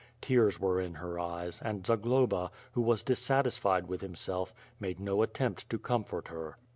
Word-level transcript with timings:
Tears 0.19 0.59
were 0.59 0.81
in 0.81 0.95
her 0.95 1.19
eyes 1.19 1.61
and 1.63 1.85
Zagloba, 1.85 2.49
who 2.71 2.81
was 2.81 3.03
dissatisfied 3.03 3.85
with 3.85 4.01
himself, 4.01 4.51
made 4.79 4.99
no 4.99 5.21
attempt 5.21 5.69
to 5.69 5.77
comfort 5.77 6.29
her. 6.29 6.57